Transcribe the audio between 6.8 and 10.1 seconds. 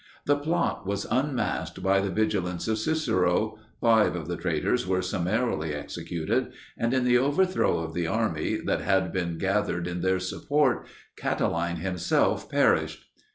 in the overthrow of the army that had been gathered in